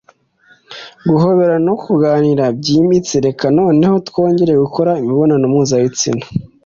[1.09, 6.23] guhoberana no kuganira byimbitse reka noneho twongere gukora imibonano mpuzabitsina